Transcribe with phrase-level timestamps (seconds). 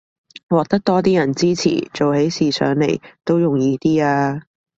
[0.49, 4.41] 獲得多啲人支持，做起事上來都容易啲吖